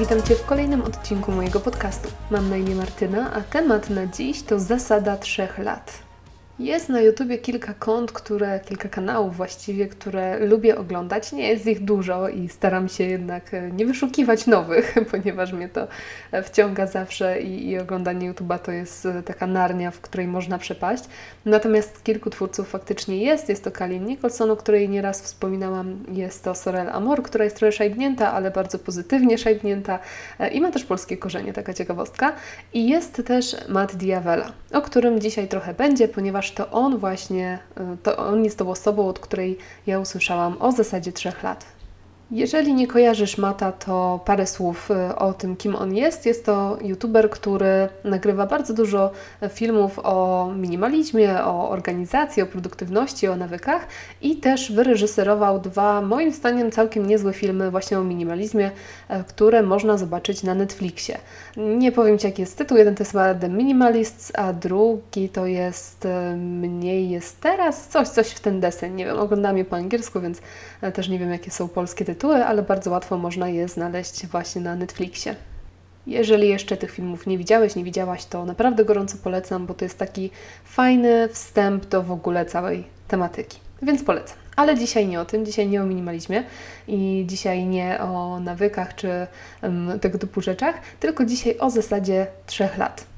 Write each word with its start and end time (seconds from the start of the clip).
Witam 0.00 0.22
Cię 0.22 0.34
w 0.34 0.46
kolejnym 0.46 0.82
odcinku 0.82 1.32
mojego 1.32 1.60
podcastu. 1.60 2.08
Mam 2.30 2.50
na 2.50 2.56
imię 2.56 2.74
Martyna, 2.74 3.32
a 3.32 3.40
temat 3.40 3.90
na 3.90 4.06
dziś 4.06 4.42
to 4.42 4.60
zasada 4.60 5.16
trzech 5.16 5.58
lat. 5.58 6.09
Jest 6.60 6.88
na 6.88 7.00
YouTubie 7.00 7.38
kilka 7.38 7.74
kont, 7.74 8.12
które, 8.12 8.60
kilka 8.60 8.88
kanałów 8.88 9.36
właściwie, 9.36 9.88
które 9.88 10.46
lubię 10.46 10.78
oglądać. 10.78 11.32
Nie 11.32 11.48
jest 11.48 11.66
ich 11.66 11.84
dużo 11.84 12.28
i 12.28 12.48
staram 12.48 12.88
się 12.88 13.04
jednak 13.04 13.54
e, 13.54 13.70
nie 13.70 13.86
wyszukiwać 13.86 14.46
nowych, 14.46 14.94
ponieważ 15.10 15.52
mnie 15.52 15.68
to 15.68 15.88
e, 16.32 16.42
wciąga 16.42 16.86
zawsze 16.86 17.40
i, 17.40 17.68
i 17.68 17.78
oglądanie 17.78 18.32
YouTube'a 18.32 18.58
to 18.58 18.72
jest 18.72 19.06
e, 19.06 19.22
taka 19.22 19.46
narnia, 19.46 19.90
w 19.90 20.00
której 20.00 20.26
można 20.26 20.58
przepaść. 20.58 21.04
Natomiast 21.44 22.04
kilku 22.04 22.30
twórców 22.30 22.68
faktycznie 22.68 23.16
jest. 23.16 23.48
Jest 23.48 23.64
to 23.64 23.70
Kalin 23.70 24.04
Nicholson, 24.04 24.50
o 24.50 24.56
której 24.56 24.88
nieraz 24.88 25.22
wspominałam. 25.22 26.04
Jest 26.12 26.44
to 26.44 26.54
Sorel 26.54 26.90
Amor, 26.90 27.22
która 27.22 27.44
jest 27.44 27.56
trochę 27.56 27.72
szajbnięta, 27.72 28.32
ale 28.32 28.50
bardzo 28.50 28.78
pozytywnie 28.78 29.38
szajbnięta 29.38 29.98
i 30.52 30.60
ma 30.60 30.70
też 30.70 30.84
polskie 30.84 31.16
korzenie, 31.16 31.52
taka 31.52 31.74
ciekawostka. 31.74 32.32
I 32.74 32.88
jest 32.88 33.22
też 33.26 33.56
Matt 33.68 33.96
Diavela, 33.96 34.52
o 34.72 34.82
którym 34.82 35.20
dzisiaj 35.20 35.48
trochę 35.48 35.74
będzie, 35.74 36.08
ponieważ 36.08 36.49
to 36.50 36.70
on 36.70 36.98
właśnie, 36.98 37.58
y, 37.94 37.96
to 38.02 38.16
on 38.16 38.44
jest 38.44 38.58
tą 38.58 38.70
osobą, 38.70 39.08
od 39.08 39.18
której 39.18 39.58
ja 39.86 39.98
usłyszałam 39.98 40.56
o 40.60 40.72
zasadzie 40.72 41.12
trzech 41.12 41.42
lat. 41.42 41.79
Jeżeli 42.32 42.74
nie 42.74 42.86
kojarzysz 42.86 43.38
Mata, 43.38 43.72
to 43.72 44.20
parę 44.24 44.46
słów 44.46 44.90
y, 44.90 45.16
o 45.16 45.32
tym, 45.32 45.56
kim 45.56 45.76
on 45.76 45.94
jest. 45.94 46.26
Jest 46.26 46.46
to 46.46 46.78
youtuber, 46.82 47.30
który 47.30 47.88
nagrywa 48.04 48.46
bardzo 48.46 48.74
dużo 48.74 49.10
filmów 49.48 49.98
o 49.98 50.50
minimalizmie, 50.56 51.44
o 51.44 51.70
organizacji, 51.70 52.42
o 52.42 52.46
produktywności, 52.46 53.28
o 53.28 53.36
nawykach 53.36 53.86
i 54.22 54.36
też 54.36 54.72
wyreżyserował 54.72 55.60
dwa, 55.60 56.00
moim 56.00 56.32
zdaniem, 56.32 56.70
całkiem 56.70 57.06
niezłe 57.06 57.32
filmy 57.32 57.70
właśnie 57.70 57.98
o 57.98 58.04
minimalizmie, 58.04 58.70
y, 58.70 59.24
które 59.28 59.62
można 59.62 59.98
zobaczyć 59.98 60.42
na 60.42 60.54
Netflixie. 60.54 61.18
Nie 61.56 61.92
powiem 61.92 62.18
Ci, 62.18 62.26
jaki 62.26 62.42
jest 62.42 62.58
tytuł. 62.58 62.78
Jeden 62.78 62.94
to 62.94 63.02
jest 63.02 63.12
The 63.40 63.48
Minimalists, 63.48 64.32
a 64.34 64.52
drugi 64.52 65.28
to 65.28 65.46
jest 65.46 66.04
y, 66.04 66.36
Mniej 66.36 67.10
jest 67.10 67.40
teraz, 67.40 67.88
coś, 67.88 68.08
coś 68.08 68.28
w 68.28 68.40
ten 68.40 68.60
deseń. 68.60 68.94
Nie 68.94 69.04
wiem, 69.04 69.18
oglądam 69.18 69.58
je 69.58 69.64
po 69.64 69.76
angielsku, 69.76 70.20
więc 70.20 70.40
też 70.94 71.08
nie 71.08 71.18
wiem, 71.18 71.30
jakie 71.30 71.50
są 71.50 71.68
polskie 71.68 72.04
tytuły 72.04 72.19
tytuły, 72.20 72.44
ale 72.44 72.62
bardzo 72.62 72.90
łatwo 72.90 73.18
można 73.18 73.48
je 73.48 73.68
znaleźć 73.68 74.26
właśnie 74.26 74.62
na 74.62 74.76
Netflixie. 74.76 75.34
Jeżeli 76.06 76.48
jeszcze 76.48 76.76
tych 76.76 76.90
filmów 76.90 77.26
nie 77.26 77.38
widziałeś, 77.38 77.76
nie 77.76 77.84
widziałaś, 77.84 78.24
to 78.24 78.44
naprawdę 78.44 78.84
gorąco 78.84 79.16
polecam, 79.22 79.66
bo 79.66 79.74
to 79.74 79.84
jest 79.84 79.98
taki 79.98 80.30
fajny 80.64 81.28
wstęp 81.28 81.86
do 81.86 82.02
w 82.02 82.12
ogóle 82.12 82.46
całej 82.46 82.84
tematyki. 83.08 83.58
Więc 83.82 84.02
polecam. 84.02 84.36
Ale 84.56 84.78
dzisiaj 84.78 85.06
nie 85.06 85.20
o 85.20 85.24
tym, 85.24 85.46
dzisiaj 85.46 85.68
nie 85.68 85.82
o 85.82 85.86
minimalizmie 85.86 86.44
i 86.88 87.24
dzisiaj 87.28 87.64
nie 87.64 88.00
o 88.00 88.40
nawykach 88.40 88.94
czy 88.94 89.26
um, 89.62 90.00
tego 90.00 90.18
typu 90.18 90.40
rzeczach, 90.40 90.74
tylko 91.00 91.24
dzisiaj 91.24 91.58
o 91.58 91.70
zasadzie 91.70 92.26
trzech 92.46 92.78
lat. 92.78 93.09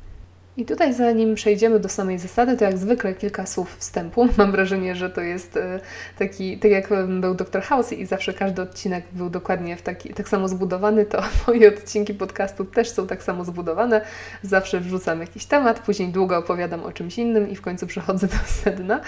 I 0.56 0.64
tutaj, 0.64 0.95
zanim 0.95 1.34
przejdziemy 1.34 1.81
do 1.81 1.89
samej 1.89 2.19
zasady, 2.19 2.56
to 2.56 2.64
jak 2.64 2.78
zwykle 2.78 3.14
kilka 3.14 3.47
słów 3.47 3.77
wstępu. 3.77 4.28
Mam 4.39 4.53
wrażenie, 4.53 4.94
że 4.94 5.11
to 5.11 5.20
jest 5.20 5.56
e, 5.56 5.81
taki, 6.19 6.59
tak 6.59 6.70
jak 6.70 6.89
był 7.20 7.34
Dr. 7.34 7.62
House 7.62 7.92
i 7.92 8.06
zawsze 8.06 8.33
każdy 8.33 8.62
odcinek 8.62 9.05
był 9.12 9.31
dokładnie 9.31 9.77
w 9.77 9.83
taki, 9.83 10.14
tak 10.14 10.28
samo 10.28 10.48
zbudowany, 10.48 11.06
to 11.06 11.22
moje 11.47 11.69
odcinki 11.69 12.14
podcastu 12.14 12.64
też 12.64 12.91
są 12.91 13.06
tak 13.06 13.22
samo 13.22 13.44
zbudowane. 13.44 14.00
Zawsze 14.42 14.81
wrzucam 14.81 15.20
jakiś 15.20 15.44
temat, 15.44 15.81
później 15.81 16.09
długo 16.09 16.39
opowiadam 16.39 16.84
o 16.84 16.92
czymś 16.92 17.19
innym 17.19 17.50
i 17.50 17.56
w 17.56 17.62
końcu 17.62 17.87
przechodzę 17.87 18.27
do 18.27 18.37
sedna. 18.62 19.00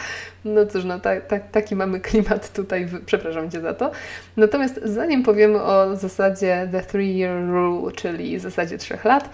No 0.44 0.66
cóż, 0.66 0.84
no 0.84 1.00
ta, 1.00 1.20
ta, 1.20 1.38
taki 1.38 1.76
mamy 1.76 2.00
klimat 2.00 2.52
tutaj, 2.52 2.88
przepraszam 3.06 3.50
Cię 3.50 3.60
za 3.60 3.74
to. 3.74 3.90
Natomiast 4.36 4.80
zanim 4.84 5.22
powiemy 5.22 5.62
o 5.62 5.96
zasadzie 5.96 6.68
The 6.72 6.82
Three 6.82 7.18
Year 7.18 7.46
Rule, 7.48 7.92
czyli 7.92 8.38
zasadzie 8.38 8.78
trzech 8.78 9.04
lat, 9.04 9.30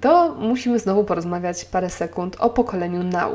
to 0.00 0.34
musimy 0.34 0.78
znowu 0.78 1.04
porozmawiać 1.04 1.64
parę 1.64 1.90
sekund 1.90 2.36
o 2.38 2.50
pokoleniu 2.50 3.02
Now. 3.02 3.32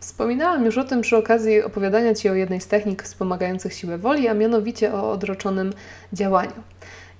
Wspominałam 0.00 0.64
już 0.64 0.78
o 0.78 0.84
tym 0.84 1.00
przy 1.00 1.16
okazji 1.16 1.62
opowiadania 1.62 2.14
Ci 2.14 2.28
o 2.28 2.34
jednej 2.34 2.60
z 2.60 2.66
technik 2.66 3.02
wspomagających 3.02 3.74
siłę 3.74 3.98
woli, 3.98 4.28
a 4.28 4.34
mianowicie 4.34 4.94
o 4.94 5.10
odroczonym 5.10 5.72
działaniu. 6.12 6.52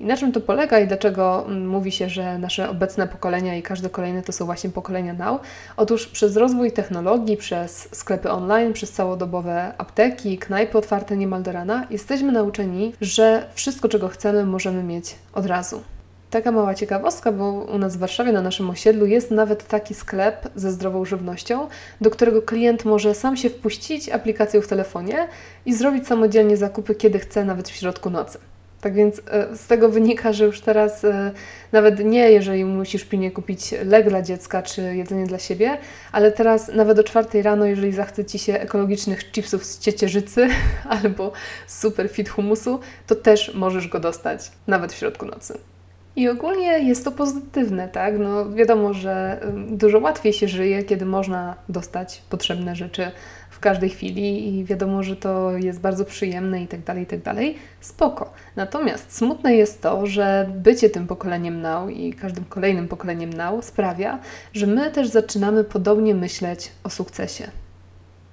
I 0.01 0.05
na 0.05 0.17
czym 0.17 0.33
to 0.33 0.41
polega 0.41 0.81
i 0.81 0.87
dlaczego 0.87 1.45
mm, 1.47 1.69
mówi 1.69 1.93
się, 1.93 2.09
że 2.09 2.39
nasze 2.39 2.71
obecne 2.71 3.07
pokolenia 3.09 3.57
i 3.57 3.63
każde 3.63 3.91
kolejne 3.91 4.23
to 4.23 4.33
są 4.33 4.47
właśnie 4.47 4.71
pokolenia 4.71 5.13
now? 5.13 5.41
Otóż 5.77 6.07
przez 6.07 6.37
rozwój 6.37 6.73
technologii, 6.73 7.37
przez 7.37 7.89
sklepy 7.93 8.31
online, 8.31 8.73
przez 8.73 8.93
całodobowe 8.93 9.73
apteki, 9.79 10.39
knajpy 10.39 10.79
otwarte 10.79 11.17
niemal 11.17 11.43
do 11.43 11.53
rana, 11.53 11.87
jesteśmy 11.91 12.33
nauczeni, 12.33 12.93
że 13.01 13.47
wszystko, 13.55 13.89
czego 13.89 14.09
chcemy, 14.09 14.47
możemy 14.47 14.83
mieć 14.83 15.15
od 15.33 15.47
razu. 15.47 15.83
Taka 16.31 16.53
mała 16.53 16.75
ciekawostka, 16.75 17.33
bo 17.33 17.53
u 17.53 17.79
nas 17.79 17.97
w 17.97 17.99
Warszawie 17.99 18.33
na 18.33 18.43
naszym 18.43 18.71
osiedlu 18.71 19.07
jest 19.07 19.31
nawet 19.31 19.67
taki 19.67 19.95
sklep 19.95 20.49
ze 20.57 20.73
zdrową 20.73 21.05
żywnością, 21.05 21.69
do 22.01 22.11
którego 22.11 22.43
klient 22.43 22.85
może 22.85 23.15
sam 23.15 23.37
się 23.37 23.51
wpuścić 23.51 24.09
aplikacją 24.09 24.61
w 24.61 24.67
telefonie 24.67 25.29
i 25.67 25.75
zrobić 25.75 26.07
samodzielnie 26.07 26.57
zakupy, 26.57 26.95
kiedy 26.95 27.19
chce, 27.19 27.45
nawet 27.45 27.69
w 27.69 27.77
środku 27.77 28.11
nocy. 28.11 28.39
Tak 28.81 28.95
więc 28.95 29.23
e, 29.31 29.57
z 29.57 29.67
tego 29.67 29.89
wynika, 29.89 30.33
że 30.33 30.45
już 30.45 30.61
teraz 30.61 31.05
e, 31.05 31.33
nawet 31.73 32.05
nie, 32.05 32.31
jeżeli 32.31 32.65
musisz 32.65 33.05
pilnie 33.05 33.31
kupić 33.31 33.75
lek 33.85 34.09
dla 34.09 34.23
dziecka 34.23 34.63
czy 34.63 34.97
jedzenie 34.97 35.27
dla 35.27 35.39
siebie, 35.39 35.79
ale 36.13 36.33
teraz 36.33 36.69
nawet 36.69 36.99
o 36.99 37.05
czwartej 37.05 37.43
rano, 37.43 37.67
jeżeli 37.67 37.93
zachce 37.93 38.25
Ci 38.25 38.39
się 38.39 38.61
ekologicznych 38.61 39.33
chipsów 39.33 39.65
z 39.65 39.79
ciecierzycy 39.79 40.49
albo 41.03 41.33
super 41.67 42.09
fit 42.09 42.29
humusu, 42.29 42.81
to 43.07 43.15
też 43.15 43.55
możesz 43.55 43.89
go 43.89 44.01
dostać 44.01 44.53
nawet 44.67 44.93
w 44.93 44.97
środku 44.97 45.27
nocy. 45.27 45.70
I 46.17 46.29
ogólnie 46.29 46.79
jest 46.79 47.05
to 47.05 47.13
pozytywne, 47.13 47.89
tak? 47.89 48.19
No 48.19 48.51
wiadomo, 48.51 48.95
że 48.95 49.41
dużo 49.69 49.99
łatwiej 49.99 50.33
się 50.33 50.49
żyje, 50.49 50.83
kiedy 50.83 51.07
można 51.07 51.55
dostać 51.69 52.23
potrzebne 52.31 52.77
rzeczy 52.77 53.11
w 53.51 53.61
każdej 53.61 53.91
chwili 53.91 54.59
i 54.59 54.65
wiadomo, 54.65 55.03
że 55.03 55.17
to 55.17 55.53
jest 55.53 55.81
bardzo 55.81 56.05
przyjemne 56.05 56.63
i 56.63 56.67
tak 56.67 56.81
dalej, 56.81 57.03
i 57.03 57.07
tak 57.07 57.23
dalej. 57.23 57.59
Spoko. 57.81 58.33
Natomiast 58.57 59.17
smutne 59.17 59.55
jest 59.55 59.83
to, 59.83 60.07
że 60.07 60.51
bycie 60.57 60.91
tym 60.91 61.07
pokoleniem 61.07 61.61
now 61.63 61.91
i 61.91 62.13
każdym 62.13 62.45
kolejnym 62.45 62.89
pokoleniem 62.89 63.33
now 63.33 63.65
sprawia, 63.65 64.19
że 64.53 64.67
my 64.67 64.91
też 64.91 65.09
zaczynamy 65.09 65.65
podobnie 65.65 66.15
myśleć 66.15 66.73
o 66.85 66.91
sukcesie. 66.91 67.51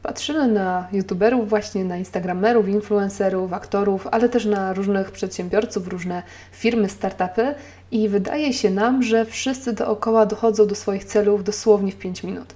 Patrzymy 0.07 0.47
na 0.47 0.87
youtuberów, 0.91 1.49
właśnie 1.49 1.85
na 1.85 1.97
instagramerów, 1.97 2.67
influencerów, 2.67 3.53
aktorów, 3.53 4.07
ale 4.11 4.29
też 4.29 4.45
na 4.45 4.73
różnych 4.73 5.11
przedsiębiorców, 5.11 5.87
różne 5.87 6.23
firmy, 6.51 6.89
startupy 6.89 7.55
i 7.91 8.09
wydaje 8.09 8.53
się 8.53 8.69
nam, 8.69 9.03
że 9.03 9.25
wszyscy 9.25 9.73
dookoła 9.73 10.25
dochodzą 10.25 10.67
do 10.67 10.75
swoich 10.75 11.05
celów 11.05 11.43
dosłownie 11.43 11.91
w 11.91 11.97
5 11.97 12.23
minut. 12.23 12.55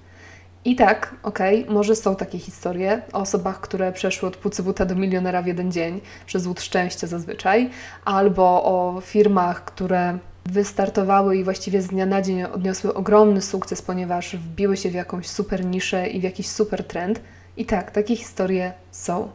I 0.65 0.75
tak, 0.75 1.15
okej, 1.23 1.61
okay, 1.63 1.73
może 1.73 1.95
są 1.95 2.15
takie 2.15 2.39
historie 2.39 3.01
o 3.13 3.19
osobach, 3.19 3.61
które 3.61 3.91
przeszły 3.91 4.27
od 4.27 4.37
pucybuta 4.37 4.85
do 4.85 4.95
milionera 4.95 5.41
w 5.41 5.47
jeden 5.47 5.71
dzień, 5.71 6.01
przez 6.25 6.47
łód 6.47 6.61
szczęścia 6.61 7.07
zazwyczaj, 7.07 7.69
albo 8.05 8.63
o 8.63 9.01
firmach, 9.01 9.65
które 9.65 10.17
wystartowały 10.45 11.37
i 11.37 11.43
właściwie 11.43 11.81
z 11.81 11.87
dnia 11.87 12.05
na 12.05 12.21
dzień 12.21 12.43
odniosły 12.43 12.93
ogromny 12.93 13.41
sukces, 13.41 13.81
ponieważ 13.81 14.35
wbiły 14.35 14.77
się 14.77 14.89
w 14.89 14.93
jakąś 14.93 15.27
super 15.27 15.65
niszę 15.65 16.07
i 16.07 16.19
w 16.19 16.23
jakiś 16.23 16.49
super 16.49 16.83
trend. 16.83 17.21
I 17.57 17.65
tak, 17.65 17.91
takie 17.91 18.15
historie 18.15 18.73
są, 18.91 19.29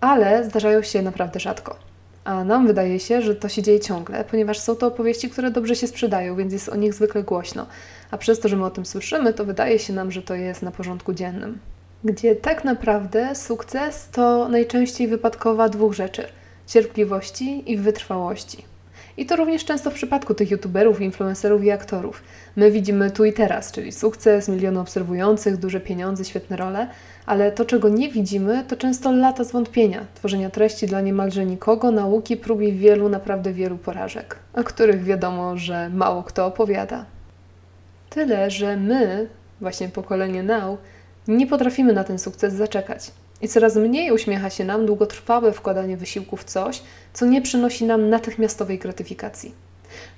ale 0.00 0.44
zdarzają 0.44 0.82
się 0.82 1.02
naprawdę 1.02 1.40
rzadko. 1.40 1.76
A 2.24 2.44
nam 2.44 2.66
wydaje 2.66 3.00
się, 3.00 3.22
że 3.22 3.36
to 3.36 3.48
się 3.48 3.62
dzieje 3.62 3.80
ciągle, 3.80 4.24
ponieważ 4.24 4.58
są 4.58 4.76
to 4.76 4.86
opowieści, 4.86 5.30
które 5.30 5.50
dobrze 5.50 5.76
się 5.76 5.86
sprzedają, 5.86 6.36
więc 6.36 6.52
jest 6.52 6.68
o 6.68 6.76
nich 6.76 6.94
zwykle 6.94 7.22
głośno. 7.22 7.66
A 8.10 8.18
przez 8.18 8.40
to, 8.40 8.48
że 8.48 8.56
my 8.56 8.64
o 8.64 8.70
tym 8.70 8.86
słyszymy, 8.86 9.34
to 9.34 9.44
wydaje 9.44 9.78
się 9.78 9.92
nam, 9.92 10.12
że 10.12 10.22
to 10.22 10.34
jest 10.34 10.62
na 10.62 10.70
porządku 10.70 11.12
dziennym. 11.12 11.58
Gdzie 12.04 12.36
tak 12.36 12.64
naprawdę 12.64 13.34
sukces 13.34 14.08
to 14.12 14.48
najczęściej 14.48 15.08
wypadkowa 15.08 15.68
dwóch 15.68 15.92
rzeczy: 15.92 16.24
cierpliwości 16.66 17.72
i 17.72 17.76
wytrwałości. 17.76 18.69
I 19.16 19.26
to 19.26 19.36
również 19.36 19.64
często 19.64 19.90
w 19.90 19.94
przypadku 19.94 20.34
tych 20.34 20.50
youtuberów, 20.50 21.00
influencerów 21.00 21.64
i 21.64 21.70
aktorów. 21.70 22.22
My 22.56 22.70
widzimy 22.70 23.10
tu 23.10 23.24
i 23.24 23.32
teraz, 23.32 23.72
czyli 23.72 23.92
sukces, 23.92 24.48
miliony 24.48 24.80
obserwujących, 24.80 25.56
duże 25.56 25.80
pieniądze, 25.80 26.24
świetne 26.24 26.56
role, 26.56 26.88
ale 27.26 27.52
to, 27.52 27.64
czego 27.64 27.88
nie 27.88 28.08
widzimy, 28.10 28.64
to 28.68 28.76
często 28.76 29.12
lata 29.12 29.44
zwątpienia, 29.44 30.06
tworzenia 30.14 30.50
treści 30.50 30.86
dla 30.86 31.00
niemalże 31.00 31.46
nikogo, 31.46 31.90
nauki, 31.90 32.36
prób 32.36 32.62
i 32.62 32.72
wielu, 32.72 33.08
naprawdę 33.08 33.52
wielu 33.52 33.78
porażek, 33.78 34.36
o 34.54 34.64
których 34.64 35.04
wiadomo, 35.04 35.56
że 35.56 35.88
mało 35.88 36.22
kto 36.22 36.46
opowiada. 36.46 37.04
Tyle, 38.10 38.50
że 38.50 38.76
my, 38.76 39.28
właśnie 39.60 39.88
pokolenie 39.88 40.42
Now, 40.42 40.78
nie 41.28 41.46
potrafimy 41.46 41.92
na 41.92 42.04
ten 42.04 42.18
sukces 42.18 42.54
zaczekać. 42.54 43.10
I 43.42 43.48
coraz 43.48 43.76
mniej 43.76 44.12
uśmiecha 44.12 44.50
się 44.50 44.64
nam 44.64 44.86
długotrwałe 44.86 45.52
wkładanie 45.52 45.96
wysiłku 45.96 46.36
w 46.36 46.44
coś, 46.44 46.82
co 47.12 47.26
nie 47.26 47.42
przynosi 47.42 47.84
nam 47.84 48.10
natychmiastowej 48.10 48.78
gratyfikacji. 48.78 49.54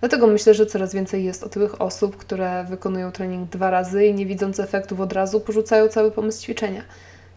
Dlatego 0.00 0.26
myślę, 0.26 0.54
że 0.54 0.66
coraz 0.66 0.94
więcej 0.94 1.24
jest 1.24 1.44
otyłych 1.44 1.82
osób, 1.82 2.16
które 2.16 2.64
wykonują 2.64 3.12
trening 3.12 3.50
dwa 3.50 3.70
razy 3.70 4.06
i 4.06 4.14
nie 4.14 4.26
widząc 4.26 4.60
efektów 4.60 5.00
od 5.00 5.12
razu, 5.12 5.40
porzucają 5.40 5.88
cały 5.88 6.10
pomysł 6.10 6.42
ćwiczenia. 6.42 6.82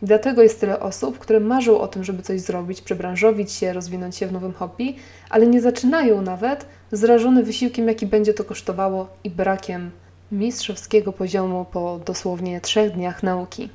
I 0.03 0.05
dlatego 0.05 0.41
jest 0.41 0.59
tyle 0.59 0.79
osób, 0.79 1.19
które 1.19 1.39
marzą 1.39 1.79
o 1.79 1.87
tym, 1.87 2.03
żeby 2.03 2.23
coś 2.23 2.41
zrobić, 2.41 2.81
przebranżowić 2.81 3.51
się, 3.51 3.73
rozwinąć 3.73 4.15
się 4.15 4.27
w 4.27 4.31
nowym 4.31 4.53
hobby, 4.53 4.95
ale 5.29 5.47
nie 5.47 5.61
zaczynają 5.61 6.21
nawet, 6.21 6.65
zrażone 6.91 7.43
wysiłkiem, 7.43 7.87
jaki 7.87 8.05
będzie 8.05 8.33
to 8.33 8.43
kosztowało 8.43 9.07
i 9.23 9.29
brakiem 9.29 9.91
mistrzowskiego 10.31 11.13
poziomu 11.13 11.65
po 11.71 11.99
dosłownie 12.05 12.61
trzech 12.61 12.91
dniach 12.91 13.23
nauki. 13.23 13.69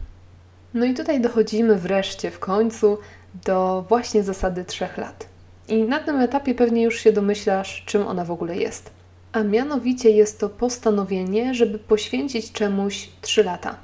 No 0.74 0.86
i 0.86 0.94
tutaj 0.94 1.20
dochodzimy 1.20 1.76
wreszcie 1.76 2.30
w 2.30 2.38
końcu 2.38 2.98
do 3.46 3.84
właśnie 3.88 4.22
zasady 4.22 4.64
trzech 4.64 4.98
lat. 4.98 5.28
I 5.68 5.82
na 5.82 5.98
tym 5.98 6.20
etapie 6.20 6.54
pewnie 6.54 6.82
już 6.82 7.00
się 7.00 7.12
domyślasz, 7.12 7.82
czym 7.86 8.06
ona 8.06 8.24
w 8.24 8.30
ogóle 8.30 8.56
jest. 8.56 8.90
A 9.32 9.42
mianowicie 9.42 10.10
jest 10.10 10.40
to 10.40 10.48
postanowienie, 10.48 11.54
żeby 11.54 11.78
poświęcić 11.78 12.52
czemuś 12.52 13.08
trzy 13.20 13.44
lata. 13.44 13.76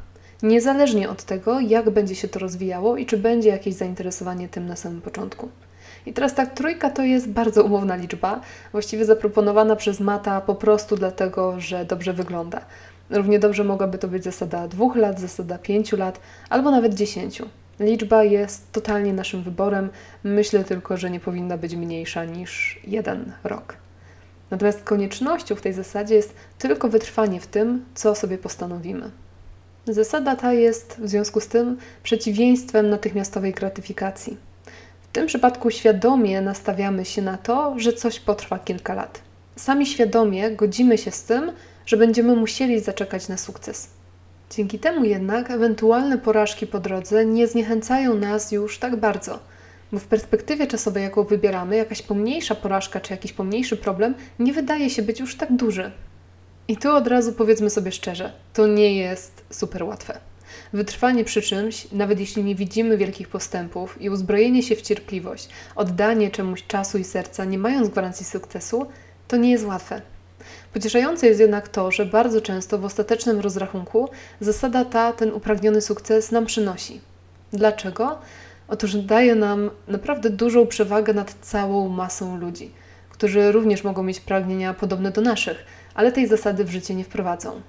Niezależnie 0.42 1.10
od 1.10 1.22
tego, 1.22 1.60
jak 1.60 1.90
będzie 1.90 2.14
się 2.14 2.28
to 2.28 2.38
rozwijało 2.38 2.96
i 2.96 3.06
czy 3.06 3.16
będzie 3.16 3.48
jakieś 3.48 3.74
zainteresowanie 3.74 4.48
tym 4.48 4.66
na 4.66 4.76
samym 4.76 5.00
początku. 5.00 5.48
I 6.06 6.12
teraz 6.12 6.34
tak, 6.34 6.54
trójka 6.54 6.90
to 6.90 7.02
jest 7.02 7.28
bardzo 7.28 7.64
umowna 7.64 7.96
liczba, 7.96 8.40
właściwie 8.72 9.04
zaproponowana 9.04 9.76
przez 9.76 10.00
Mata 10.00 10.40
po 10.40 10.54
prostu 10.54 10.96
dlatego, 10.96 11.60
że 11.60 11.84
dobrze 11.84 12.12
wygląda. 12.12 12.60
Równie 13.10 13.38
dobrze 13.38 13.64
mogłaby 13.64 13.98
to 13.98 14.08
być 14.08 14.24
zasada 14.24 14.68
dwóch 14.68 14.96
lat, 14.96 15.20
zasada 15.20 15.58
pięciu 15.58 15.96
lat, 15.96 16.20
albo 16.50 16.70
nawet 16.70 16.94
dziesięciu. 16.94 17.48
Liczba 17.80 18.24
jest 18.24 18.72
totalnie 18.72 19.12
naszym 19.12 19.42
wyborem. 19.42 19.90
Myślę 20.24 20.64
tylko, 20.64 20.96
że 20.96 21.10
nie 21.10 21.20
powinna 21.20 21.58
być 21.58 21.76
mniejsza 21.76 22.24
niż 22.24 22.80
jeden 22.86 23.32
rok. 23.44 23.76
Natomiast 24.50 24.82
koniecznością 24.82 25.54
w 25.54 25.60
tej 25.60 25.72
zasadzie 25.72 26.14
jest 26.14 26.34
tylko 26.58 26.88
wytrwanie 26.88 27.40
w 27.40 27.46
tym, 27.46 27.84
co 27.94 28.14
sobie 28.14 28.38
postanowimy. 28.38 29.10
Zasada 29.86 30.36
ta 30.36 30.52
jest 30.52 30.96
w 31.00 31.08
związku 31.08 31.40
z 31.40 31.48
tym 31.48 31.78
przeciwieństwem 32.02 32.90
natychmiastowej 32.90 33.52
gratyfikacji. 33.52 34.36
W 35.02 35.12
tym 35.12 35.26
przypadku 35.26 35.70
świadomie 35.70 36.40
nastawiamy 36.40 37.04
się 37.04 37.22
na 37.22 37.38
to, 37.38 37.74
że 37.78 37.92
coś 37.92 38.20
potrwa 38.20 38.58
kilka 38.58 38.94
lat. 38.94 39.25
Sami 39.56 39.86
świadomie 39.86 40.50
godzimy 40.50 40.98
się 40.98 41.10
z 41.10 41.24
tym, 41.24 41.52
że 41.86 41.96
będziemy 41.96 42.36
musieli 42.36 42.80
zaczekać 42.80 43.28
na 43.28 43.36
sukces. 43.36 43.88
Dzięki 44.50 44.78
temu 44.78 45.04
jednak 45.04 45.50
ewentualne 45.50 46.18
porażki 46.18 46.66
po 46.66 46.80
drodze 46.80 47.26
nie 47.26 47.46
zniechęcają 47.46 48.14
nas 48.14 48.52
już 48.52 48.78
tak 48.78 48.96
bardzo, 48.96 49.38
bo 49.92 49.98
w 49.98 50.04
perspektywie 50.04 50.66
czasowej, 50.66 51.02
jaką 51.02 51.24
wybieramy, 51.24 51.76
jakaś 51.76 52.02
pomniejsza 52.02 52.54
porażka 52.54 53.00
czy 53.00 53.12
jakiś 53.12 53.32
pomniejszy 53.32 53.76
problem 53.76 54.14
nie 54.38 54.52
wydaje 54.52 54.90
się 54.90 55.02
być 55.02 55.20
już 55.20 55.36
tak 55.36 55.52
duży. 55.52 55.90
I 56.68 56.76
tu 56.76 56.90
od 56.90 57.06
razu 57.06 57.32
powiedzmy 57.32 57.70
sobie 57.70 57.92
szczerze, 57.92 58.32
to 58.54 58.66
nie 58.66 58.96
jest 58.96 59.44
super 59.50 59.82
łatwe. 59.84 60.18
Wytrwanie 60.72 61.24
przy 61.24 61.42
czymś, 61.42 61.92
nawet 61.92 62.20
jeśli 62.20 62.44
nie 62.44 62.54
widzimy 62.54 62.96
wielkich 62.96 63.28
postępów 63.28 64.02
i 64.02 64.10
uzbrojenie 64.10 64.62
się 64.62 64.76
w 64.76 64.82
cierpliwość, 64.82 65.48
oddanie 65.76 66.30
czemuś 66.30 66.66
czasu 66.66 66.98
i 66.98 67.04
serca, 67.04 67.44
nie 67.44 67.58
mając 67.58 67.88
gwarancji 67.88 68.26
sukcesu, 68.26 68.86
to 69.28 69.36
nie 69.36 69.50
jest 69.50 69.64
łatwe. 69.64 70.02
Pocieszające 70.72 71.26
jest 71.26 71.40
jednak 71.40 71.68
to, 71.68 71.90
że 71.90 72.06
bardzo 72.06 72.40
często 72.40 72.78
w 72.78 72.84
ostatecznym 72.84 73.40
rozrachunku 73.40 74.08
zasada 74.40 74.84
ta 74.84 75.12
ten 75.12 75.32
upragniony 75.32 75.80
sukces 75.80 76.32
nam 76.32 76.46
przynosi. 76.46 77.00
Dlaczego? 77.52 78.18
Otóż 78.68 78.94
daje 78.94 79.34
nam 79.34 79.70
naprawdę 79.88 80.30
dużą 80.30 80.66
przewagę 80.66 81.14
nad 81.14 81.34
całą 81.40 81.88
masą 81.88 82.36
ludzi, 82.36 82.70
którzy 83.10 83.52
również 83.52 83.84
mogą 83.84 84.02
mieć 84.02 84.20
pragnienia 84.20 84.74
podobne 84.74 85.10
do 85.10 85.20
naszych, 85.20 85.64
ale 85.94 86.12
tej 86.12 86.26
zasady 86.26 86.64
w 86.64 86.70
życie 86.70 86.94
nie 86.94 87.04
wprowadzą. 87.04 87.60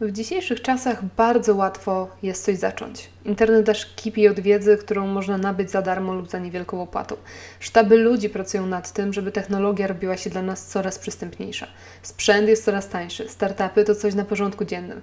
W 0.00 0.12
dzisiejszych 0.12 0.62
czasach 0.62 1.04
bardzo 1.16 1.54
łatwo 1.54 2.08
jest 2.22 2.44
coś 2.44 2.56
zacząć. 2.56 3.10
Internet 3.24 3.68
aż 3.68 3.94
kipi 3.94 4.28
od 4.28 4.40
wiedzy, 4.40 4.76
którą 4.76 5.06
można 5.06 5.38
nabyć 5.38 5.70
za 5.70 5.82
darmo 5.82 6.14
lub 6.14 6.30
za 6.30 6.38
niewielką 6.38 6.82
opłatą. 6.82 7.16
Sztaby 7.60 7.96
ludzi 7.96 8.28
pracują 8.28 8.66
nad 8.66 8.92
tym, 8.92 9.12
żeby 9.12 9.32
technologia 9.32 9.86
robiła 9.86 10.16
się 10.16 10.30
dla 10.30 10.42
nas 10.42 10.66
coraz 10.66 10.98
przystępniejsza. 10.98 11.66
Sprzęt 12.02 12.48
jest 12.48 12.64
coraz 12.64 12.88
tańszy, 12.88 13.28
startupy 13.28 13.84
to 13.84 13.94
coś 13.94 14.14
na 14.14 14.24
porządku 14.24 14.64
dziennym, 14.64 15.00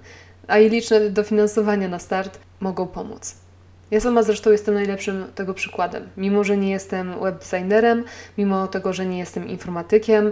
a 0.48 0.58
i 0.58 0.70
liczne 0.70 1.10
dofinansowania 1.10 1.88
na 1.88 2.00
start 2.00 2.40
mogą 2.60 2.88
pomóc. 2.88 3.36
Ja 3.92 4.00
sama 4.00 4.24
zresztą 4.24 4.52
jestem 4.52 4.76
najlepszym 4.76 5.26
tego 5.36 5.54
przykładem. 5.54 6.10
Mimo, 6.18 6.44
że 6.44 6.58
nie 6.58 6.72
jestem 6.72 7.20
webdesignerem, 7.22 8.04
mimo 8.38 8.68
tego, 8.68 8.94
że 8.94 9.06
nie 9.06 9.20
jestem 9.20 9.48
informatykiem, 9.48 10.32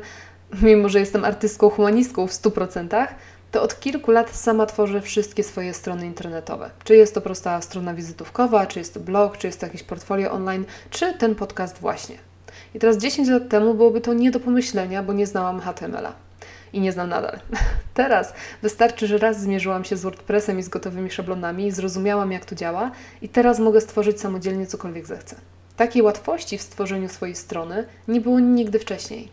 mimo, 0.61 0.89
że 0.89 0.99
jestem 0.99 1.25
artystką, 1.25 1.69
humanistką 1.69 2.27
w 2.27 2.31
100%, 2.31 3.07
to 3.51 3.61
od 3.61 3.79
kilku 3.79 4.11
lat 4.11 4.35
sama 4.35 4.65
tworzę 4.65 5.01
wszystkie 5.01 5.43
swoje 5.43 5.73
strony 5.73 6.05
internetowe. 6.05 6.69
Czy 6.83 6.95
jest 6.95 7.13
to 7.13 7.21
prosta 7.21 7.61
strona 7.61 7.93
wizytówkowa, 7.93 8.67
czy 8.67 8.79
jest 8.79 8.93
to 8.93 8.99
blog, 8.99 9.37
czy 9.37 9.47
jest 9.47 9.59
to 9.59 9.65
jakieś 9.65 9.83
portfolio 9.83 10.31
online, 10.31 10.65
czy 10.89 11.13
ten 11.13 11.35
podcast 11.35 11.77
właśnie. 11.77 12.15
I 12.75 12.79
teraz 12.79 12.97
10 12.97 13.29
lat 13.29 13.49
temu 13.49 13.73
byłoby 13.73 14.01
to 14.01 14.13
nie 14.13 14.31
do 14.31 14.39
pomyślenia, 14.39 15.03
bo 15.03 15.13
nie 15.13 15.27
znałam 15.27 15.59
HTML-a. 15.59 16.13
I 16.73 16.81
nie 16.81 16.91
znam 16.91 17.09
nadal. 17.09 17.39
Teraz 17.93 18.33
wystarczy, 18.61 19.07
że 19.07 19.17
raz 19.17 19.41
zmierzyłam 19.41 19.83
się 19.83 19.97
z 19.97 20.01
WordPressem 20.01 20.59
i 20.59 20.63
z 20.63 20.69
gotowymi 20.69 21.11
szablonami 21.11 21.71
zrozumiałam, 21.71 22.31
jak 22.31 22.45
to 22.45 22.55
działa, 22.55 22.91
i 23.21 23.29
teraz 23.29 23.59
mogę 23.59 23.81
stworzyć 23.81 24.21
samodzielnie 24.21 24.67
cokolwiek 24.67 25.05
zechcę. 25.05 25.35
Takiej 25.77 26.01
łatwości 26.01 26.57
w 26.57 26.61
stworzeniu 26.61 27.09
swojej 27.09 27.35
strony 27.35 27.85
nie 28.07 28.21
było 28.21 28.39
nigdy 28.39 28.79
wcześniej. 28.79 29.31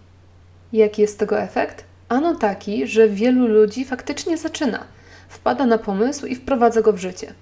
Jaki 0.73 1.03
jest 1.03 1.19
tego 1.19 1.41
efekt? 1.41 1.85
Ano 2.09 2.35
taki, 2.35 2.87
że 2.87 3.09
wielu 3.09 3.47
ludzi 3.47 3.85
faktycznie 3.85 4.39
zaczyna, 4.39 4.85
wpada 5.29 5.67
na 5.67 5.79
pomysł 5.79 6.27
i 6.27 6.35
wprowadza 6.35 6.83
go 6.83 6.93
w 6.93 6.99
życie. 6.99 7.35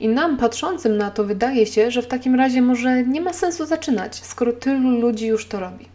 I 0.00 0.08
nam 0.08 0.36
patrzącym 0.36 0.96
na 0.96 1.10
to 1.10 1.24
wydaje 1.24 1.66
się, 1.66 1.90
że 1.90 2.02
w 2.02 2.06
takim 2.06 2.34
razie 2.34 2.62
może 2.62 3.02
nie 3.02 3.20
ma 3.20 3.32
sensu 3.32 3.66
zaczynać, 3.66 4.24
skoro 4.24 4.52
tylu 4.52 5.00
ludzi 5.00 5.26
już 5.26 5.46
to 5.46 5.60
robi. 5.60 5.88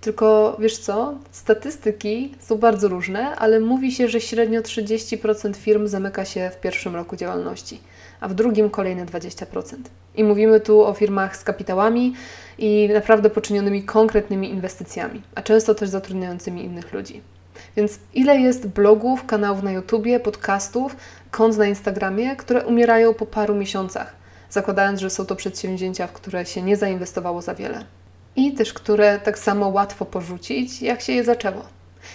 Tylko 0.00 0.56
wiesz 0.60 0.78
co? 0.78 1.14
Statystyki 1.30 2.34
są 2.40 2.58
bardzo 2.58 2.88
różne, 2.88 3.36
ale 3.36 3.60
mówi 3.60 3.92
się, 3.92 4.08
że 4.08 4.20
średnio 4.20 4.60
30% 4.60 5.56
firm 5.56 5.86
zamyka 5.86 6.24
się 6.24 6.50
w 6.50 6.60
pierwszym 6.60 6.94
roku 6.94 7.16
działalności, 7.16 7.80
a 8.22 8.28
w 8.28 8.34
drugim 8.34 8.70
kolejne 8.70 9.06
20%. 9.06 9.76
I 10.14 10.24
mówimy 10.24 10.60
tu 10.60 10.84
o 10.84 10.94
firmach 10.94 11.36
z 11.36 11.44
kapitałami 11.44 12.14
i 12.58 12.90
naprawdę 12.94 13.30
poczynionymi 13.30 13.82
konkretnymi 13.82 14.50
inwestycjami, 14.50 15.22
a 15.34 15.42
często 15.42 15.74
też 15.74 15.88
zatrudniającymi 15.88 16.64
innych 16.64 16.92
ludzi. 16.92 17.20
Więc 17.76 17.98
ile 18.14 18.40
jest 18.40 18.68
blogów, 18.68 19.26
kanałów 19.26 19.62
na 19.62 19.72
YouTubie, 19.72 20.20
podcastów, 20.20 20.96
kont 21.30 21.56
na 21.56 21.66
Instagramie, 21.66 22.36
które 22.36 22.66
umierają 22.66 23.14
po 23.14 23.26
paru 23.26 23.54
miesiącach, 23.54 24.14
zakładając, 24.50 25.00
że 25.00 25.10
są 25.10 25.26
to 25.26 25.36
przedsięwzięcia, 25.36 26.06
w 26.06 26.12
które 26.12 26.46
się 26.46 26.62
nie 26.62 26.76
zainwestowało 26.76 27.42
za 27.42 27.54
wiele. 27.54 27.84
I 28.36 28.52
też 28.52 28.72
które 28.72 29.18
tak 29.18 29.38
samo 29.38 29.68
łatwo 29.68 30.04
porzucić, 30.04 30.82
jak 30.82 31.00
się 31.00 31.12
je 31.12 31.24
zaczęło. 31.24 31.62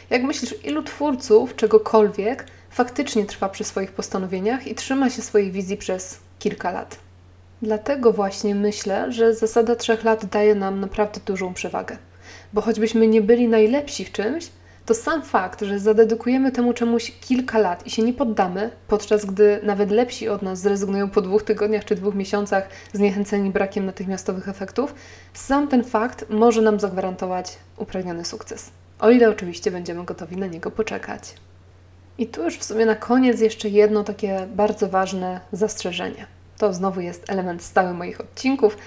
Jak 0.10 0.24
myślisz, 0.24 0.56
ilu 0.66 0.84
twórców 0.84 1.56
czegokolwiek 1.56 2.46
faktycznie 2.78 3.26
trwa 3.26 3.50
przy 3.50 3.64
swoich 3.64 3.92
postanowieniach 3.92 4.68
i 4.68 4.76
trzyma 4.76 5.10
się 5.10 5.22
swojej 5.22 5.52
wizji 5.52 5.78
przez 5.78 6.20
kilka 6.40 6.72
lat? 6.72 6.98
Dlatego 7.62 8.14
właśnie 8.14 8.56
myślę, 8.56 9.12
że 9.12 9.34
zasada 9.34 9.76
trzech 9.76 10.04
lat 10.04 10.26
daje 10.26 10.56
nam 10.56 10.80
naprawdę 10.80 11.20
dużą 11.26 11.54
przewagę. 11.54 11.98
Bo 12.54 12.62
choćbyśmy 12.62 13.08
nie 13.08 13.22
byli 13.22 13.48
najlepsi 13.48 14.06
w 14.06 14.12
czymś, 14.12 14.50
to 14.86 14.94
sam 14.94 15.22
fakt, 15.22 15.62
że 15.62 15.80
zadedykujemy 15.80 16.52
temu 16.52 16.74
czemuś 16.74 17.12
kilka 17.22 17.60
lat 17.60 17.88
i 17.88 17.90
się 17.90 18.04
nie 18.04 18.14
poddamy, 18.14 18.70
podczas 18.88 19.26
gdy 19.26 19.60
nawet 19.64 19.92
lepsi 19.92 20.30
od 20.30 20.42
nas 20.42 20.60
zrezygnują 20.60 21.10
po 21.10 21.22
dwóch 21.22 21.44
tygodniach 21.44 21.86
czy 21.86 21.96
dwóch 21.96 22.16
miesiącach, 22.16 22.70
zniechęceni 22.94 23.50
brakiem 23.50 23.86
natychmiastowych 23.86 24.50
efektów, 24.50 24.96
sam 25.34 25.68
ten 25.68 25.84
fakt 25.84 26.26
może 26.30 26.62
nam 26.62 26.80
zagwarantować 26.80 27.58
upragniony 27.78 28.26
sukces. 28.26 28.70
O 29.00 29.10
ile 29.10 29.30
oczywiście 29.30 29.72
będziemy 29.72 30.04
gotowi 30.04 30.38
na 30.38 30.48
niego 30.48 30.72
poczekać. 30.72 31.34
I 32.18 32.28
tu 32.28 32.44
już 32.44 32.58
w 32.58 32.64
sumie 32.64 32.86
na 32.86 32.96
koniec 32.96 33.42
jeszcze 33.42 33.70
jedno 33.70 34.04
takie 34.04 34.48
bardzo 34.56 34.88
ważne 34.88 35.40
zastrzeżenie. 35.52 36.28
To 36.58 36.74
znowu 36.74 37.02
jest 37.02 37.30
element 37.30 37.64
stały 37.64 37.94
moich 37.94 38.22
odcinków, 38.22 38.78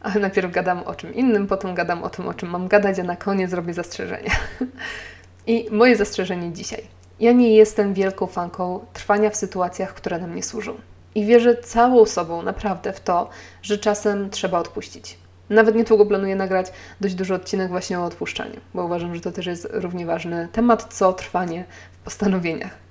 ale 0.00 0.14
najpierw 0.14 0.52
gadam 0.52 0.82
o 0.82 0.94
czym 0.94 1.14
innym, 1.14 1.46
potem 1.46 1.74
gadam 1.74 2.02
o 2.02 2.10
tym, 2.10 2.28
o 2.28 2.34
czym 2.34 2.50
mam 2.50 2.68
gadać, 2.68 2.98
a 2.98 3.02
na 3.02 3.16
koniec 3.16 3.50
zrobię 3.50 3.74
zastrzeżenia. 3.74 4.30
I 5.46 5.68
moje 5.70 5.96
zastrzeżenie 5.96 6.52
dzisiaj. 6.52 6.82
Ja 7.20 7.32
nie 7.32 7.56
jestem 7.56 7.94
wielką 7.94 8.26
fanką 8.26 8.80
trwania 8.92 9.30
w 9.30 9.36
sytuacjach, 9.36 9.94
które 9.94 10.18
nam 10.18 10.34
nie 10.34 10.42
służą. 10.42 10.74
I 11.14 11.26
wierzę 11.26 11.56
całą 11.56 12.06
sobą 12.06 12.42
naprawdę 12.42 12.92
w 12.92 13.00
to, 13.00 13.30
że 13.62 13.78
czasem 13.78 14.30
trzeba 14.30 14.58
odpuścić. 14.58 15.18
Nawet 15.50 15.74
niedługo 15.74 16.06
planuję 16.06 16.36
nagrać 16.36 16.72
dość 17.00 17.14
duży 17.14 17.34
odcinek 17.34 17.68
właśnie 17.68 17.98
o 17.98 18.04
odpuszczaniu, 18.04 18.60
bo 18.74 18.84
uważam, 18.84 19.14
że 19.14 19.20
to 19.20 19.32
też 19.32 19.46
jest 19.46 19.68
równie 19.70 20.06
ważny 20.06 20.48
temat, 20.52 20.94
co 20.94 21.12
trwanie 21.12 21.64
w 21.92 21.98
postanowieniach. 21.98 22.88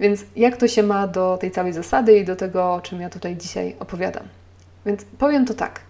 Więc 0.00 0.24
jak 0.36 0.56
to 0.56 0.68
się 0.68 0.82
ma 0.82 1.06
do 1.06 1.38
tej 1.40 1.50
całej 1.50 1.72
zasady 1.72 2.18
i 2.18 2.24
do 2.24 2.36
tego, 2.36 2.74
o 2.74 2.80
czym 2.80 3.00
ja 3.00 3.10
tutaj 3.10 3.36
dzisiaj 3.36 3.76
opowiadam? 3.80 4.24
Więc 4.86 5.04
powiem 5.18 5.46
to 5.46 5.54
tak. 5.54 5.80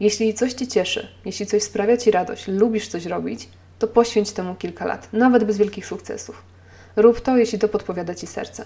Jeśli 0.00 0.34
coś 0.34 0.52
Cię 0.52 0.66
cieszy, 0.66 1.08
jeśli 1.24 1.46
coś 1.46 1.62
sprawia 1.62 1.96
Ci 1.96 2.10
radość, 2.10 2.48
lubisz 2.48 2.88
coś 2.88 3.06
robić, 3.06 3.48
to 3.78 3.88
poświęć 3.88 4.32
temu 4.32 4.54
kilka 4.54 4.84
lat, 4.84 5.08
nawet 5.12 5.44
bez 5.44 5.58
wielkich 5.58 5.86
sukcesów. 5.86 6.42
Rób 6.96 7.20
to, 7.20 7.36
jeśli 7.36 7.58
to 7.58 7.68
podpowiada 7.68 8.14
Ci 8.14 8.26
serce. 8.26 8.64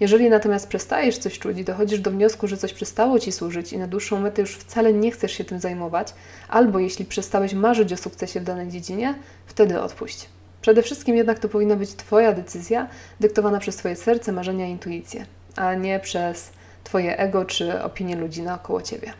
Jeżeli 0.00 0.30
natomiast 0.30 0.68
przestajesz 0.68 1.18
coś 1.18 1.38
czuć 1.38 1.58
i 1.58 1.64
dochodzisz 1.64 2.00
do 2.00 2.10
wniosku, 2.10 2.46
że 2.46 2.56
coś 2.56 2.72
przestało 2.72 3.18
ci 3.18 3.32
służyć 3.32 3.72
i 3.72 3.78
na 3.78 3.86
dłuższą 3.86 4.20
metę 4.20 4.40
już 4.40 4.56
wcale 4.56 4.92
nie 4.92 5.10
chcesz 5.10 5.32
się 5.32 5.44
tym 5.44 5.60
zajmować, 5.60 6.14
albo 6.48 6.78
jeśli 6.78 7.04
przestałeś 7.04 7.54
marzyć 7.54 7.92
o 7.92 7.96
sukcesie 7.96 8.40
w 8.40 8.44
danej 8.44 8.68
dziedzinie, 8.68 9.14
wtedy 9.46 9.80
odpuść. 9.80 10.28
Przede 10.60 10.82
wszystkim 10.82 11.16
jednak 11.16 11.38
to 11.38 11.48
powinna 11.48 11.76
być 11.76 11.94
Twoja 11.94 12.32
decyzja, 12.32 12.88
dyktowana 13.20 13.58
przez 13.58 13.76
Twoje 13.76 13.96
serce, 13.96 14.32
marzenia 14.32 14.66
i 14.66 14.70
intuicję, 14.70 15.26
a 15.56 15.74
nie 15.74 16.00
przez 16.00 16.50
Twoje 16.84 17.18
ego 17.18 17.44
czy 17.44 17.82
opinie 17.82 18.16
ludzi 18.16 18.42
naokoło 18.42 18.82
Ciebie. 18.82 19.12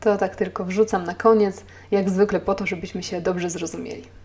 To 0.00 0.16
tak 0.16 0.36
tylko 0.36 0.64
wrzucam 0.64 1.04
na 1.04 1.14
koniec, 1.14 1.64
jak 1.90 2.10
zwykle 2.10 2.40
po 2.40 2.54
to, 2.54 2.66
żebyśmy 2.66 3.02
się 3.02 3.20
dobrze 3.20 3.50
zrozumieli. 3.50 4.19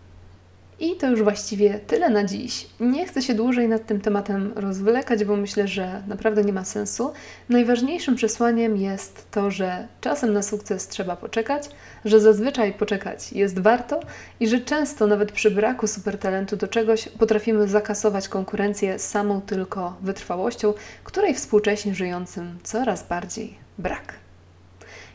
I 0.80 0.96
to 0.96 1.10
już 1.10 1.22
właściwie 1.22 1.78
tyle 1.78 2.10
na 2.10 2.24
dziś. 2.24 2.66
Nie 2.80 3.06
chcę 3.06 3.22
się 3.22 3.34
dłużej 3.34 3.68
nad 3.68 3.86
tym 3.86 4.00
tematem 4.00 4.52
rozwlekać, 4.56 5.24
bo 5.24 5.36
myślę, 5.36 5.68
że 5.68 6.02
naprawdę 6.06 6.44
nie 6.44 6.52
ma 6.52 6.64
sensu. 6.64 7.12
Najważniejszym 7.48 8.16
przesłaniem 8.16 8.76
jest 8.76 9.30
to, 9.30 9.50
że 9.50 9.88
czasem 10.00 10.32
na 10.32 10.42
sukces 10.42 10.88
trzeba 10.88 11.16
poczekać, 11.16 11.70
że 12.04 12.20
zazwyczaj 12.20 12.72
poczekać 12.72 13.32
jest 13.32 13.58
warto 13.58 14.00
i 14.40 14.48
że 14.48 14.60
często 14.60 15.06
nawet 15.06 15.32
przy 15.32 15.50
braku 15.50 15.86
supertalentu 15.86 16.56
do 16.56 16.68
czegoś 16.68 17.08
potrafimy 17.08 17.68
zakasować 17.68 18.28
konkurencję 18.28 18.98
samą 18.98 19.40
tylko 19.40 19.96
wytrwałością, 20.02 20.74
której 21.04 21.34
współcześnie 21.34 21.94
żyjącym 21.94 22.58
coraz 22.62 23.08
bardziej 23.08 23.54
brak. 23.78 24.25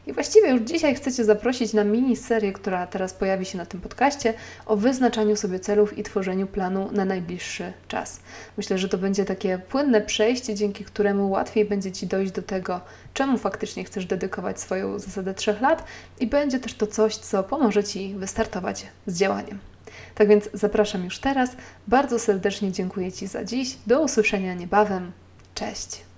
I 0.08 0.14
właściwie 0.14 0.50
już 0.50 0.62
dzisiaj 0.62 0.96
chcę 0.96 1.12
Cię 1.12 1.26
zaprosić 1.26 1.74
na 1.74 1.84
miniserię, 1.84 2.54
która 2.54 2.88
teraz 2.88 3.14
pojawi 3.14 3.46
się 3.46 3.58
na 3.58 3.66
tym 3.66 3.82
podcaście, 3.82 4.34
o 4.66 4.76
wyznaczaniu 4.78 5.36
sobie 5.36 5.60
celów 5.60 5.98
i 5.98 6.04
tworzeniu 6.04 6.48
planu 6.48 6.90
na 6.92 7.06
najbliższy 7.06 7.74
czas. 7.88 8.20
Myślę, 8.58 8.78
że 8.78 8.90
to 8.90 8.98
będzie 8.98 9.26
takie 9.26 9.58
płynne 9.58 10.02
przejście, 10.02 10.56
dzięki 10.56 10.86
któremu 10.86 11.30
łatwiej 11.30 11.66
będzie 11.66 11.92
Ci 11.92 12.08
dojść 12.08 12.32
do 12.32 12.42
tego, 12.42 12.82
czemu 13.14 13.38
faktycznie 13.38 13.84
chcesz 13.84 14.06
dedykować 14.06 14.60
swoją 14.60 15.00
zasadę 15.00 15.34
trzech 15.34 15.62
lat 15.62 15.84
i 16.20 16.28
będzie 16.28 16.60
też 16.60 16.74
to 16.74 16.88
coś, 16.88 17.16
co 17.16 17.44
pomoże 17.44 17.84
Ci 17.84 18.16
wystartować 18.16 18.88
z 19.08 19.18
działaniem. 19.18 19.60
Tak 20.16 20.28
więc 20.28 20.50
zapraszam 20.54 21.04
już 21.04 21.20
teraz. 21.20 21.50
Bardzo 21.88 22.20
serdecznie 22.20 22.72
dziękuję 22.72 23.12
Ci 23.12 23.28
za 23.28 23.44
dziś. 23.44 23.78
Do 23.88 24.02
usłyszenia 24.02 24.54
niebawem. 24.54 25.12
Cześć. 25.56 26.11